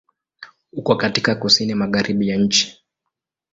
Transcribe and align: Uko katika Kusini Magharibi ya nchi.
Uko 0.73 0.95
katika 0.95 1.35
Kusini 1.35 1.73
Magharibi 1.75 2.27
ya 2.29 2.37
nchi. 2.37 2.83